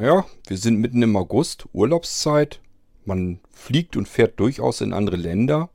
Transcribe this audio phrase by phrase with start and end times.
[0.00, 2.60] Naja, wir sind mitten im August, Urlaubszeit.
[3.04, 5.70] Man fliegt und fährt durchaus in andere Länder.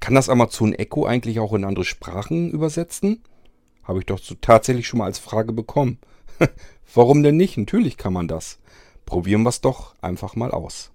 [0.00, 3.22] Kann das Amazon Echo eigentlich auch in andere Sprachen übersetzen?
[3.84, 5.98] Habe ich doch so tatsächlich schon mal als Frage bekommen.
[6.94, 7.58] Warum denn nicht?
[7.58, 8.58] Natürlich kann man das.
[9.04, 10.90] Probieren wir es doch einfach mal aus.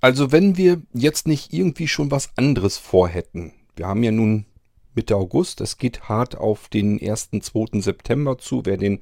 [0.00, 3.52] Also wenn wir jetzt nicht irgendwie schon was anderes vorhätten.
[3.76, 4.46] Wir haben ja nun
[4.94, 5.60] Mitte August.
[5.60, 7.30] Es geht hart auf den 1.
[7.40, 7.80] 2.
[7.80, 8.62] September zu.
[8.64, 9.00] Wer den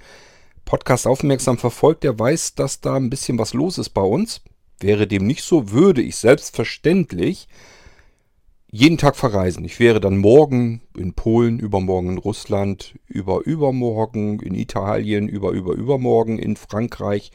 [0.64, 4.42] Podcast aufmerksam verfolgt, der weiß, dass da ein bisschen was los ist bei uns.
[4.80, 7.48] Wäre dem nicht so, würde ich selbstverständlich
[8.70, 9.64] jeden Tag verreisen.
[9.64, 15.74] Ich wäre dann morgen in Polen, übermorgen in Russland, über übermorgen in Italien, über über
[15.74, 17.33] übermorgen in Frankreich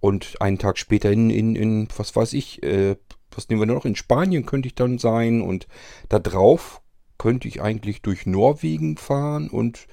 [0.00, 2.96] und einen Tag später in, in, in was weiß ich, äh,
[3.30, 3.84] was nehmen wir noch?
[3.84, 5.40] In Spanien könnte ich dann sein.
[5.40, 5.68] Und
[6.08, 6.80] da drauf
[7.18, 9.48] könnte ich eigentlich durch Norwegen fahren.
[9.48, 9.86] Und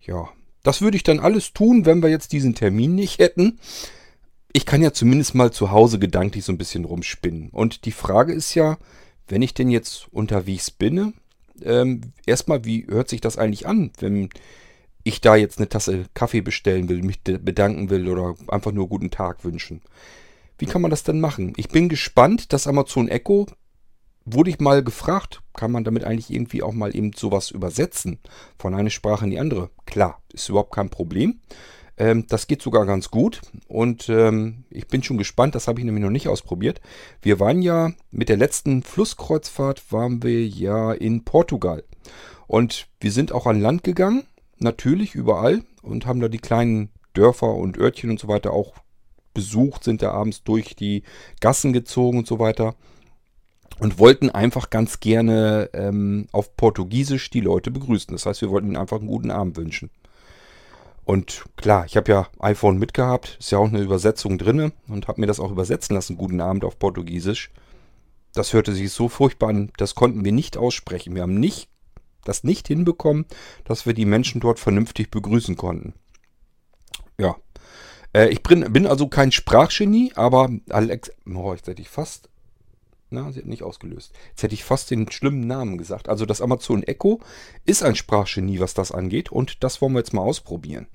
[0.00, 0.28] ja,
[0.62, 3.58] das würde ich dann alles tun, wenn wir jetzt diesen Termin nicht hätten.
[4.52, 7.50] Ich kann ja zumindest mal zu Hause gedanklich so ein bisschen rumspinnen.
[7.50, 8.78] Und die Frage ist ja,
[9.28, 11.14] wenn ich denn jetzt unterwegs bin,
[11.62, 14.28] ähm, erstmal, wie hört sich das eigentlich an, wenn
[15.04, 19.10] ich da jetzt eine Tasse Kaffee bestellen will, mich bedanken will oder einfach nur guten
[19.10, 19.82] Tag wünschen.
[20.58, 21.54] Wie kann man das denn machen?
[21.56, 23.46] Ich bin gespannt, das Amazon Echo
[24.24, 28.18] wurde ich mal gefragt, kann man damit eigentlich irgendwie auch mal eben sowas übersetzen
[28.58, 29.70] von einer Sprache in die andere?
[29.86, 31.40] Klar, ist überhaupt kein Problem.
[31.96, 35.84] Ähm, das geht sogar ganz gut und ähm, ich bin schon gespannt, das habe ich
[35.84, 36.80] nämlich noch nicht ausprobiert.
[37.20, 41.84] Wir waren ja mit der letzten Flusskreuzfahrt waren wir ja in Portugal
[42.46, 44.24] und wir sind auch an Land gegangen
[44.62, 48.74] natürlich überall und haben da die kleinen Dörfer und Örtchen und so weiter auch
[49.34, 51.02] besucht, sind da abends durch die
[51.40, 52.74] Gassen gezogen und so weiter
[53.78, 58.12] und wollten einfach ganz gerne ähm, auf Portugiesisch die Leute begrüßen.
[58.12, 59.90] Das heißt, wir wollten ihnen einfach einen guten Abend wünschen.
[61.04, 65.20] Und klar, ich habe ja iPhone mitgehabt, ist ja auch eine Übersetzung drin und habe
[65.20, 67.50] mir das auch übersetzen lassen, guten Abend auf Portugiesisch.
[68.34, 71.14] Das hörte sich so furchtbar an, das konnten wir nicht aussprechen.
[71.14, 71.68] Wir haben nicht
[72.24, 73.26] das nicht hinbekommen,
[73.64, 75.94] dass wir die Menschen dort vernünftig begrüßen konnten.
[77.18, 77.36] Ja.
[78.12, 81.10] Äh, ich bin, bin, also kein Sprachgenie, aber Alex.
[81.26, 82.28] Oh, jetzt hätte ich fast.
[83.10, 84.12] Na, sie hat nicht ausgelöst.
[84.30, 86.08] Jetzt hätte ich fast den schlimmen Namen gesagt.
[86.08, 87.20] Also das Amazon Echo
[87.66, 89.30] ist ein Sprachgenie, was das angeht.
[89.30, 90.86] Und das wollen wir jetzt mal ausprobieren.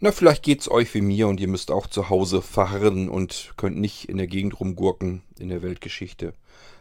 [0.00, 3.78] Na, vielleicht geht's euch wie mir und ihr müsst auch zu Hause verharren und könnt
[3.78, 6.34] nicht in der Gegend rumgurken in der Weltgeschichte.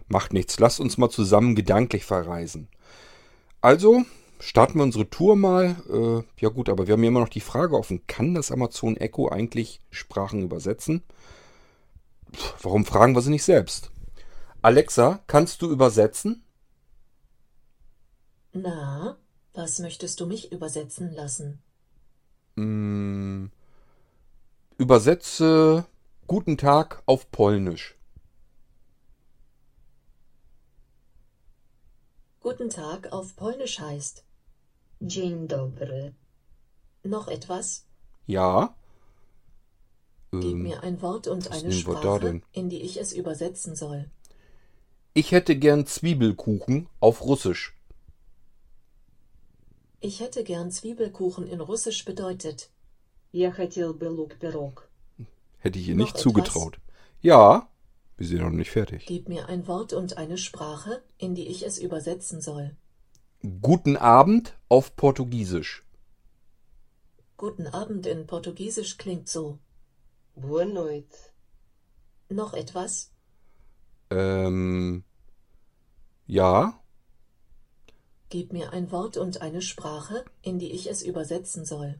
[0.09, 0.59] Macht nichts.
[0.59, 2.67] Lasst uns mal zusammen gedanklich verreisen.
[3.63, 4.03] Also
[4.41, 5.77] starten wir unsere Tour mal.
[5.89, 8.97] Äh, ja gut, aber wir haben ja immer noch die Frage offen, kann das Amazon
[8.97, 11.01] Echo eigentlich Sprachen übersetzen?
[12.33, 13.89] Puh, warum fragen wir sie nicht selbst?
[14.61, 16.43] Alexa, kannst du übersetzen?
[18.51, 19.17] Na,
[19.53, 21.63] was möchtest du mich übersetzen lassen?
[22.55, 23.45] Mm,
[24.77, 25.85] übersetze
[26.27, 27.95] Guten Tag auf Polnisch.
[32.42, 34.24] Guten Tag auf Polnisch heißt.
[35.00, 36.12] Dzień dobry.
[37.04, 37.84] Noch etwas?
[38.26, 38.74] Ja.
[40.32, 42.42] Gib Ähm, mir ein Wort und was eine nehmen wir da Sprache, denn?
[42.52, 44.10] in die ich es übersetzen soll.
[45.14, 47.74] ich hätte gern Zwiebelkuchen auf Russisch.
[50.00, 52.70] Ich hätte gern Zwiebelkuchen in Russisch bedeutet.
[53.32, 54.88] Я хотел бы лук-пирог.
[55.58, 56.22] Hätte ich ihr Noch nicht etwas?
[56.22, 56.78] zugetraut.
[57.20, 57.68] Ja,
[58.17, 59.05] wir sind noch nicht fertig.
[59.05, 62.75] Gib mir ein Wort und eine Sprache, in die ich es übersetzen soll.
[63.61, 65.83] Guten Abend auf Portugiesisch.
[67.37, 69.59] Guten Abend in Portugiesisch klingt so.
[70.35, 71.15] Boa noite.
[72.29, 73.11] Noch etwas?
[74.09, 75.03] Ähm,
[76.27, 76.79] ja,
[78.29, 81.99] Gib mir ein Wort und eine Sprache, in die ich es übersetzen soll.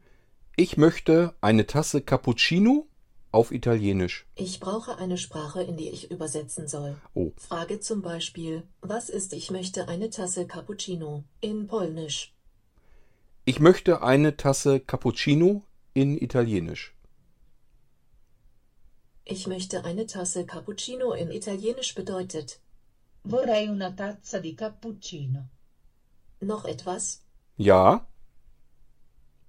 [0.55, 2.87] ich möchte eine Tasse Cappuccino
[3.33, 4.25] auf Italienisch.
[4.35, 6.95] Ich brauche eine Sprache, in die ich übersetzen soll.
[7.13, 12.33] Oh, Frage zum Beispiel, was ist ich möchte eine Tasse Cappuccino in Polnisch?
[13.45, 15.63] ich möchte eine Tasse Cappuccino
[15.93, 16.95] in Italienisch.
[19.25, 22.61] Ich möchte eine Tasse Cappuccino in Italienisch bedeutet.
[23.25, 25.49] Vorrei una tazza di cappuccino.
[26.41, 27.21] Noch etwas?
[27.57, 28.05] Ja,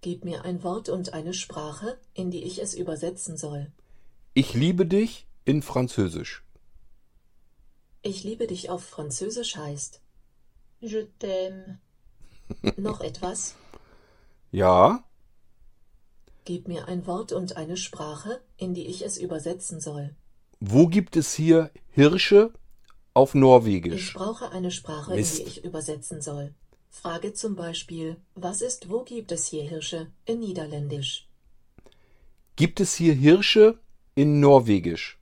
[0.05, 3.73] Gib mir ein Wort und eine Sprache, in die ich es übersetzen soll.
[4.35, 6.45] ich liebe dich in Französisch.
[8.03, 10.03] Ich liebe dich auf Französisch heißt.
[10.81, 11.79] Je t'aime.
[12.77, 13.55] Noch etwas?
[14.53, 15.03] Ja,
[16.45, 20.15] Gib mir ein Wort und eine Sprache, in die ich es übersetzen soll.
[20.61, 22.53] Wo gibt es hier Hirsche
[23.15, 24.12] auf Ich Norwegisch?
[24.12, 25.39] brauche eine Sprache, Mist.
[25.39, 26.53] in die ich übersetzen soll.
[26.94, 31.29] Frage zum Beispiel, was ist wo gibt es hier Hirsche in Niederländisch?
[32.56, 33.79] Gibt es hier Hirsche
[34.14, 35.19] in Norwegisch?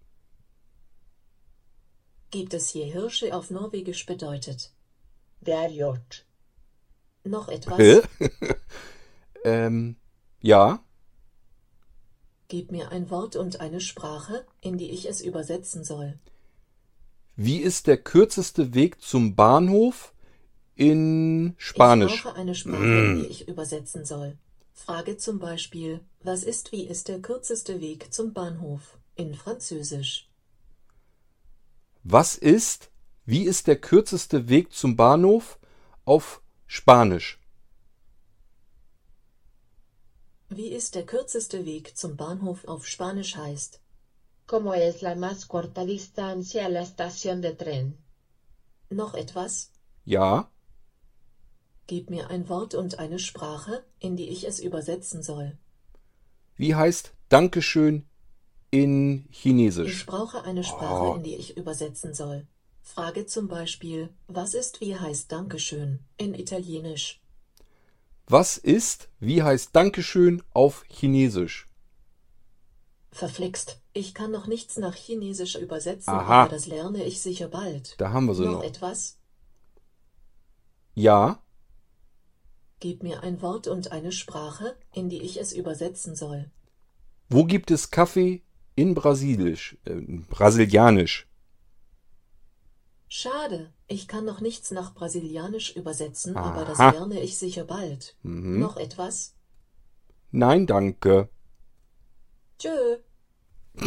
[2.31, 4.71] Gibt es hier Hirsche auf Norwegisch bedeutet?
[5.45, 6.27] Är gjort.
[7.25, 7.79] Noch etwas?
[7.79, 8.01] Hä?
[9.45, 9.97] ähm,
[10.41, 10.85] ja.
[12.49, 16.19] Gib mir ein Wort und eine Sprache, in die ich es übersetzen soll.
[17.35, 20.12] Wie ist der kürzeste Weg zum Bahnhof
[20.75, 22.15] in Spanisch?
[22.15, 24.37] Ich brauche eine Sprache, in die ich übersetzen soll.
[24.73, 30.29] Frage zum Beispiel, was ist wie ist der kürzeste Weg zum Bahnhof in Französisch?
[32.05, 32.91] Was ist,
[33.25, 35.59] wie ist der kürzeste Weg zum Bahnhof
[36.05, 37.39] auf Spanisch?
[40.49, 43.81] Wie ist der kürzeste Weg zum Bahnhof auf Spanisch heißt?
[44.47, 47.97] ¿Cómo es la más corta distancia a la estación de tren?
[48.91, 49.71] Noch etwas?
[50.05, 50.52] Ja.
[51.93, 55.59] Gib mir ein Wort und eine Sprache, in die ich es übersetzen soll.
[56.57, 58.07] Wie heißt Dankeschön
[58.71, 60.07] in Ich Chinesisch?
[60.07, 61.15] brauche eine Sprache, Oh.
[61.17, 62.47] in die ich übersetzen soll.
[62.81, 67.21] Frage zum Beispiel, was ist wie heißt Dankeschön in Italienisch?
[68.27, 71.67] Was ist, wie heißt Dankeschön auf Chinesisch?
[73.11, 76.45] Verflixt, ich kann noch nichts nach Chinesisch übersetzen, Aha.
[76.45, 77.97] aber das lerne ich sicher bald.
[78.01, 78.65] Da haben wir sie noch noch.
[78.65, 79.19] etwas?
[80.95, 81.42] Ja.
[82.83, 86.51] Gib mir ein Wort und eine Sprache, in die ich es übersetzen soll.
[87.29, 88.43] Wo gibt es Kaffee
[88.75, 89.79] in Brasilisch?
[89.85, 91.29] Äh, Brasilianisch.
[93.07, 96.91] Schade, ich kann noch nichts nach Brasilianisch übersetzen, aber das Aha.
[96.91, 98.17] lerne ich sicher bald.
[98.25, 98.59] Mhm.
[98.59, 99.37] Noch etwas?
[100.33, 101.29] Nein, danke.
[102.59, 102.97] Tschö.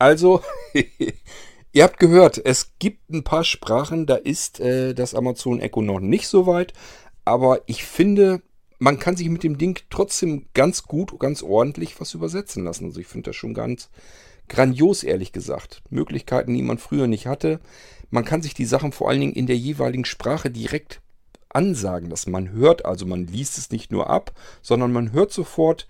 [0.00, 0.42] Also,
[1.72, 5.98] ihr habt gehört, es gibt ein paar Sprachen, da ist äh, das Amazon Echo noch
[5.98, 6.72] nicht so weit.
[7.28, 8.40] Aber ich finde,
[8.78, 12.86] man kann sich mit dem Ding trotzdem ganz gut, ganz ordentlich was übersetzen lassen.
[12.86, 13.90] Also ich finde das schon ganz
[14.48, 15.82] grandios, ehrlich gesagt.
[15.90, 17.60] Möglichkeiten, die man früher nicht hatte.
[18.10, 21.02] Man kann sich die Sachen vor allen Dingen in der jeweiligen Sprache direkt
[21.50, 22.30] ansagen lassen.
[22.30, 24.32] Man hört also, man liest es nicht nur ab,
[24.62, 25.86] sondern man hört sofort,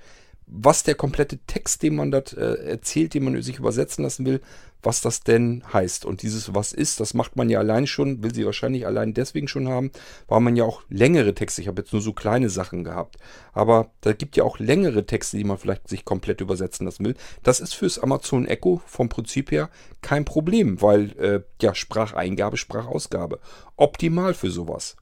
[0.51, 4.41] was der komplette Text, den man dort äh, erzählt, den man sich übersetzen lassen will,
[4.83, 6.05] was das denn heißt.
[6.05, 9.49] Und dieses was ist, das macht man ja allein schon, will sie wahrscheinlich allein deswegen
[9.49, 9.91] schon haben,
[10.27, 13.17] weil man ja auch längere Texte, ich habe jetzt nur so kleine Sachen gehabt,
[13.53, 17.15] aber da gibt ja auch längere Texte, die man vielleicht sich komplett übersetzen lassen will.
[17.43, 19.69] Das ist fürs Amazon Echo vom Prinzip her
[20.01, 23.41] kein Problem, weil äh, ja Spracheingabe, Sprachausgabe
[23.77, 24.97] optimal für sowas.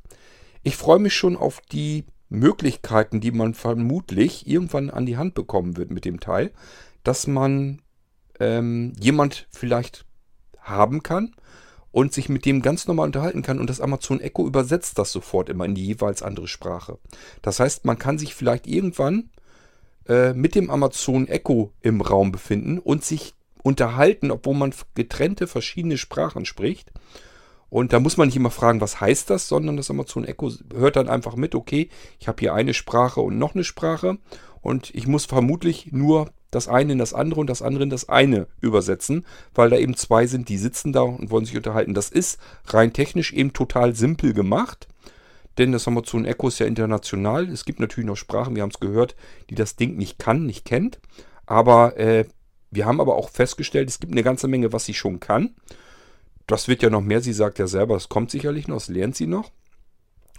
[0.62, 5.76] Ich freue mich schon auf die Möglichkeiten, die man vermutlich irgendwann an die Hand bekommen
[5.76, 6.52] wird mit dem Teil,
[7.05, 7.82] dass man
[8.40, 10.05] ähm, jemand vielleicht
[10.58, 11.34] haben kann
[11.93, 15.49] und sich mit dem ganz normal unterhalten kann und das Amazon Echo übersetzt das sofort
[15.49, 16.99] immer in die jeweils andere Sprache.
[17.43, 19.31] Das heißt, man kann sich vielleicht irgendwann
[20.08, 25.96] äh, mit dem Amazon Echo im Raum befinden und sich unterhalten, obwohl man getrennte verschiedene
[25.99, 26.93] Sprachen spricht.
[27.69, 30.97] Und da muss man nicht immer fragen, was heißt das, sondern das Amazon Echo hört
[30.97, 34.19] dann einfach mit, okay, ich habe hier eine Sprache und noch eine Sprache
[34.61, 38.09] und ich muss vermutlich nur das eine in das andere und das andere in das
[38.09, 41.93] eine übersetzen, weil da eben zwei sind, die sitzen da und wollen sich unterhalten.
[41.93, 44.89] Das ist rein technisch eben total simpel gemacht,
[45.58, 47.49] denn das Amazon Echo ist ja international.
[47.49, 49.17] Es gibt natürlich noch Sprachen, wir haben es gehört,
[49.51, 51.01] die das Ding nicht kann, nicht kennt.
[51.46, 52.27] Aber äh,
[52.70, 55.55] wir haben aber auch festgestellt, es gibt eine ganze Menge, was sie schon kann.
[56.46, 59.17] Das wird ja noch mehr, sie sagt ja selber, es kommt sicherlich noch, es lernt
[59.17, 59.50] sie noch.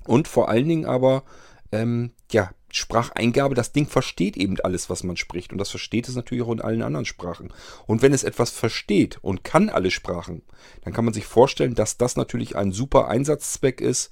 [0.05, 1.23] Und vor allen Dingen aber,
[1.71, 5.51] ähm, ja, Spracheingabe, das Ding versteht eben alles, was man spricht.
[5.51, 7.53] Und das versteht es natürlich auch in allen anderen Sprachen.
[7.85, 10.43] Und wenn es etwas versteht und kann alle Sprachen,
[10.83, 14.11] dann kann man sich vorstellen, dass das natürlich ein super Einsatzzweck ist,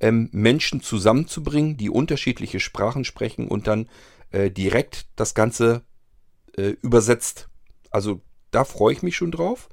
[0.00, 3.88] ähm, Menschen zusammenzubringen, die unterschiedliche Sprachen sprechen und dann
[4.30, 5.82] äh, direkt das Ganze
[6.56, 7.48] äh, übersetzt.
[7.90, 8.20] Also
[8.50, 9.68] da freue ich mich schon drauf.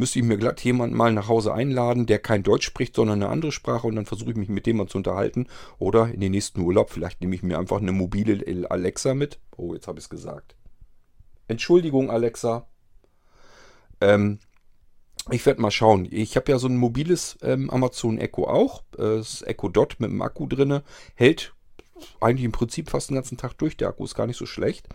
[0.00, 3.30] Müsste ich mir glatt jemanden mal nach Hause einladen, der kein Deutsch spricht, sondern eine
[3.30, 5.46] andere Sprache und dann versuche ich mich mit dem mal zu unterhalten.
[5.78, 9.40] Oder in den nächsten Urlaub, vielleicht nehme ich mir einfach eine mobile Alexa mit.
[9.58, 10.56] Oh, jetzt habe ich es gesagt.
[11.48, 12.66] Entschuldigung, Alexa.
[14.00, 14.38] Ähm,
[15.30, 16.08] ich werde mal schauen.
[16.10, 18.84] Ich habe ja so ein mobiles ähm, Amazon Echo auch.
[18.96, 20.82] Äh, das Echo Dot mit dem Akku drinne.
[21.14, 21.52] Hält
[22.22, 23.76] eigentlich im Prinzip fast den ganzen Tag durch.
[23.76, 24.88] Der Akku ist gar nicht so schlecht.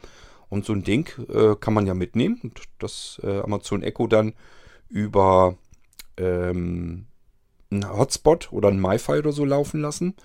[0.50, 4.34] Und so ein Ding äh, kann man ja mitnehmen und das äh, Amazon Echo dann
[4.90, 5.58] über
[6.18, 7.08] ähm,
[7.72, 10.16] einen Hotspot oder ein MiFi oder so laufen lassen.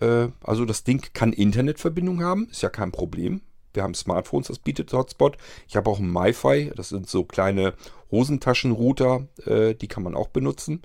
[0.00, 3.40] Äh, also das Ding kann Internetverbindung haben, ist ja kein Problem.
[3.72, 5.36] Wir haben Smartphones, das bietet Hotspot.
[5.68, 7.74] Ich habe auch ein MiFi, das sind so kleine
[8.10, 10.82] Hosentaschenrouter, äh, die kann man auch benutzen.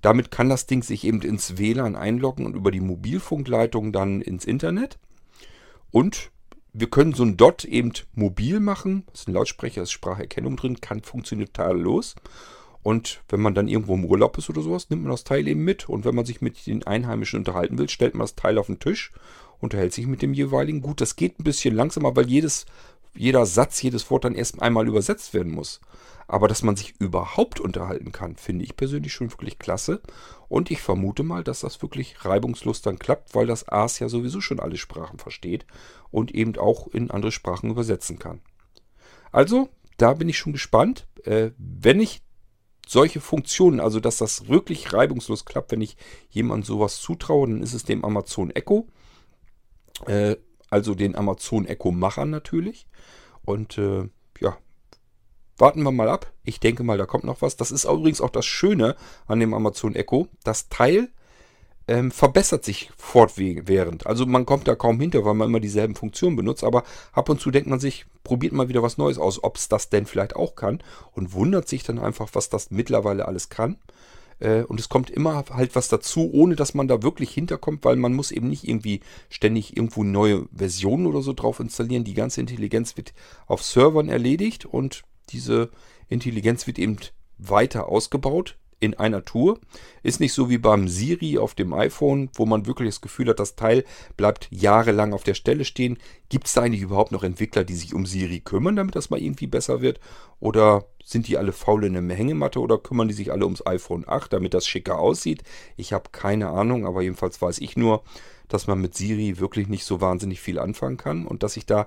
[0.00, 4.44] Damit kann das Ding sich eben ins WLAN einloggen und über die Mobilfunkleitung dann ins
[4.44, 4.98] Internet.
[5.90, 6.32] Und
[6.72, 9.04] wir können so ein Dot eben mobil machen.
[9.10, 12.14] Das ist ein Lautsprecher, ist Spracherkennung drin, kann funktioniert tadellos.
[12.82, 15.62] Und wenn man dann irgendwo im Urlaub ist oder sowas, nimmt man das Teil eben
[15.62, 15.88] mit.
[15.88, 18.80] Und wenn man sich mit den Einheimischen unterhalten will, stellt man das Teil auf den
[18.80, 19.12] Tisch,
[19.60, 20.82] unterhält sich mit dem jeweiligen.
[20.82, 22.66] Gut, das geht ein bisschen langsamer, weil jedes,
[23.14, 25.80] jeder Satz, jedes Wort dann erst einmal übersetzt werden muss.
[26.28, 30.00] Aber dass man sich überhaupt unterhalten kann, finde ich persönlich schon wirklich klasse.
[30.48, 34.40] Und ich vermute mal, dass das wirklich reibungslos dann klappt, weil das AS ja sowieso
[34.40, 35.66] schon alle Sprachen versteht
[36.10, 38.40] und eben auch in andere Sprachen übersetzen kann.
[39.30, 41.06] Also, da bin ich schon gespannt.
[41.24, 42.22] Äh, wenn ich
[42.86, 45.96] solche Funktionen, also dass das wirklich reibungslos klappt, wenn ich
[46.30, 48.88] jemandem sowas zutraue, dann ist es dem Amazon Echo.
[50.06, 50.36] Äh,
[50.72, 52.86] also den Amazon Echo Machern natürlich.
[53.44, 54.08] Und äh,
[54.40, 54.56] ja,
[55.58, 56.32] warten wir mal ab.
[56.44, 57.56] Ich denke mal, da kommt noch was.
[57.56, 60.28] Das ist übrigens auch das Schöne an dem Amazon Echo.
[60.44, 61.10] Das Teil
[61.88, 64.06] ähm, verbessert sich fortwährend.
[64.06, 67.38] Also man kommt da kaum hinter, weil man immer dieselben Funktionen benutzt, aber ab und
[67.38, 70.36] zu denkt man sich, probiert mal wieder was Neues aus, ob es das denn vielleicht
[70.36, 73.76] auch kann und wundert sich dann einfach, was das mittlerweile alles kann.
[74.42, 77.96] Äh, und es kommt immer halt was dazu, ohne dass man da wirklich hinterkommt, weil
[77.96, 82.04] man muss eben nicht irgendwie ständig irgendwo neue Versionen oder so drauf installieren.
[82.04, 83.14] Die ganze Intelligenz wird
[83.46, 85.70] auf Servern erledigt und diese
[86.08, 86.96] Intelligenz wird eben
[87.38, 89.60] weiter ausgebaut in einer Tour.
[90.02, 93.38] Ist nicht so wie beim Siri auf dem iPhone, wo man wirklich das Gefühl hat,
[93.38, 93.84] das Teil
[94.16, 95.98] bleibt jahrelang auf der Stelle stehen.
[96.28, 99.22] Gibt es da eigentlich überhaupt noch Entwickler, die sich um Siri kümmern, damit das mal
[99.22, 100.00] irgendwie besser wird?
[100.40, 104.04] Oder sind die alle faul in der Hängematte oder kümmern die sich alle ums iPhone
[104.06, 105.44] 8, damit das schicker aussieht?
[105.76, 108.02] Ich habe keine Ahnung, aber jedenfalls weiß ich nur,
[108.48, 111.86] dass man mit Siri wirklich nicht so wahnsinnig viel anfangen kann und dass ich da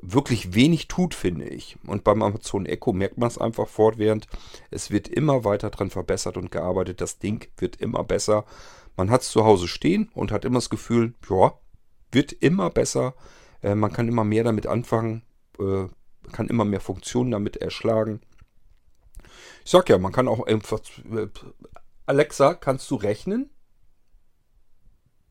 [0.00, 1.76] wirklich wenig tut, finde ich.
[1.86, 4.26] Und beim Amazon Echo merkt man es einfach fortwährend.
[4.70, 7.00] Es wird immer weiter dran verbessert und gearbeitet.
[7.00, 8.44] Das Ding wird immer besser.
[8.96, 11.54] Man hat es zu Hause stehen und hat immer das Gefühl, ja,
[12.10, 13.14] wird immer besser.
[13.62, 15.22] Äh, man kann immer mehr damit anfangen,
[15.58, 15.86] äh,
[16.30, 18.20] kann immer mehr Funktionen damit erschlagen.
[19.64, 20.80] Ich sag ja, man kann auch einfach.
[21.10, 21.28] Äh,
[22.06, 23.50] Alexa, kannst du rechnen?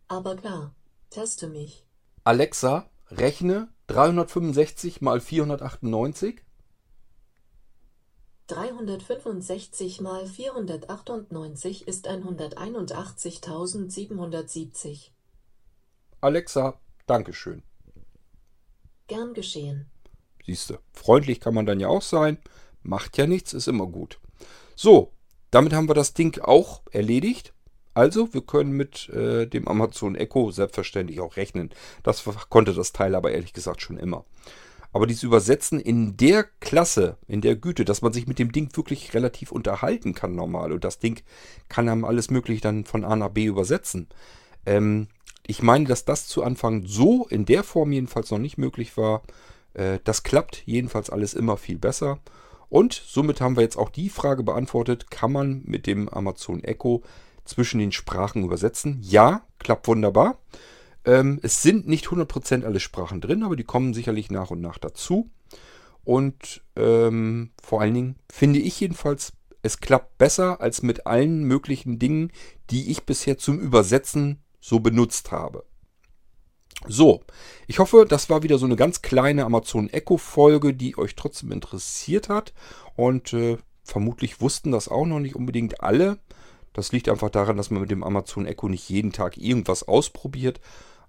[0.08, 0.74] Aber klar,
[1.10, 1.86] teste mich.
[2.24, 6.42] Alexa, rechne 365 mal 498?
[8.48, 15.10] 365 mal 498 ist 181.770.
[16.22, 17.64] Alexa, Dankeschön.
[19.08, 19.92] Gern geschehen.
[20.46, 22.38] Siehste, freundlich kann man dann ja auch sein.
[22.84, 24.22] Macht ja nichts, ist immer gut.
[24.78, 25.12] So,
[25.50, 27.54] damit haben wir das Ding auch erledigt.
[27.94, 31.72] Also, wir können mit äh, dem Amazon Echo selbstverständlich auch rechnen.
[32.04, 34.26] Das konnte das Teil aber ehrlich gesagt schon immer.
[34.94, 38.76] Aber dieses Übersetzen in der Klasse, in der Güte, dass man sich mit dem Ding
[38.76, 41.22] wirklich relativ unterhalten kann normal und das Ding
[41.70, 44.08] kann einem alles Mögliche dann von A nach B übersetzen.
[44.66, 45.08] Ähm,
[45.48, 49.24] ich meine, dass das zu Anfang so in der Form jedenfalls noch nicht möglich war.
[49.74, 52.20] Äh, das klappt jedenfalls alles immer viel besser.
[52.70, 57.02] Und somit haben wir jetzt auch die Frage beantwortet, kann man mit dem Amazon Echo
[57.46, 59.00] zwischen den Sprachen übersetzen.
[59.02, 60.40] Ja, klappt wunderbar.
[61.06, 64.78] Ähm, es sind nicht 100% alle Sprachen drin, aber die kommen sicherlich nach und nach
[64.78, 65.30] dazu.
[66.04, 72.00] Und ähm, vor allen Dingen finde ich jedenfalls, es klappt besser als mit allen möglichen
[72.00, 72.32] Dingen,
[72.70, 75.66] die ich bisher zum Übersetzen so benutzt habe.
[76.88, 77.22] So,
[77.68, 81.52] ich hoffe, das war wieder so eine ganz kleine Amazon Echo Folge, die euch trotzdem
[81.52, 82.54] interessiert hat.
[82.96, 86.18] Und äh, vermutlich wussten das auch noch nicht unbedingt alle.
[86.74, 90.60] Das liegt einfach daran, dass man mit dem Amazon Echo nicht jeden Tag irgendwas ausprobiert.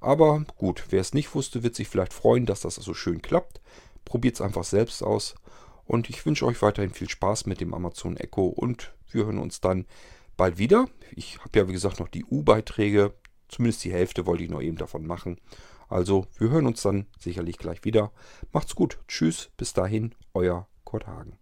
[0.00, 3.60] Aber gut, wer es nicht wusste, wird sich vielleicht freuen, dass das so schön klappt.
[4.04, 5.36] Probiert es einfach selbst aus.
[5.84, 9.60] Und ich wünsche euch weiterhin viel Spaß mit dem Amazon Echo und wir hören uns
[9.60, 9.86] dann
[10.36, 10.88] bald wieder.
[11.14, 13.14] Ich habe ja wie gesagt noch die U-Beiträge.
[13.48, 15.38] Zumindest die Hälfte wollte ich noch eben davon machen.
[15.88, 18.12] Also wir hören uns dann sicherlich gleich wieder.
[18.52, 18.98] Macht's gut.
[19.08, 19.50] Tschüss.
[19.56, 20.14] Bis dahin.
[20.32, 21.41] Euer Kurt Hagen.